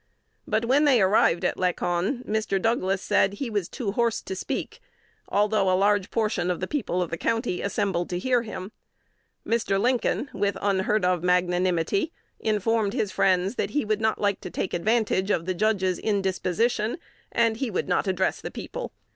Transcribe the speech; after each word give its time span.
But, 0.47 0.65
when 0.65 0.85
they 0.85 0.99
arrived 0.99 1.45
at 1.45 1.59
Lacon, 1.59 2.23
Mr. 2.27 2.59
Douglas 2.59 3.03
said 3.03 3.33
he 3.33 3.51
was 3.51 3.69
too 3.69 3.91
hoarse 3.91 4.19
to 4.23 4.35
speak, 4.35 4.79
although, 5.29 5.69
"a 5.71 5.77
large 5.77 6.09
portion 6.09 6.49
of 6.49 6.59
the 6.59 6.65
people 6.65 7.03
of 7.03 7.11
the 7.11 7.17
county 7.19 7.61
assembled 7.61 8.09
to 8.09 8.17
hear 8.17 8.41
him." 8.41 8.71
Mr. 9.45 9.79
Lincoln, 9.79 10.31
with 10.33 10.57
unheard 10.59 11.05
of 11.05 11.21
magnanimity, 11.21 12.11
"informed 12.39 12.93
his 12.93 13.11
friends 13.11 13.57
that 13.57 13.69
he 13.69 13.85
would 13.85 14.01
not 14.01 14.19
like 14.19 14.41
to 14.41 14.49
take 14.49 14.73
advantage 14.73 15.29
of 15.29 15.45
the 15.45 15.53
judge's 15.53 15.99
indisposition, 15.99 16.97
and 17.31 17.61
would 17.61 17.87
not 17.87 18.07
address 18.07 18.41
the 18.41 18.49
people." 18.49 18.93